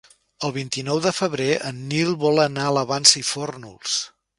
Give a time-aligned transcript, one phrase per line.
[0.47, 4.05] El vint-i-nou de febrer en Nil vol anar a la Vansa i Fórnols.